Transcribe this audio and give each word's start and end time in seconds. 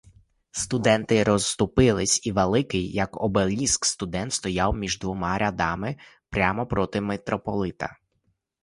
Студенти 0.51 1.23
розступились, 1.23 2.25
і 2.25 2.31
великий, 2.31 2.91
як 2.91 3.21
обеліск, 3.21 3.85
студент 3.85 4.33
стояв 4.33 4.75
між 4.75 4.99
двома 4.99 5.37
рядами 5.37 5.95
прямо 6.29 6.67
проти 6.67 7.01
митрополита. 7.01 7.97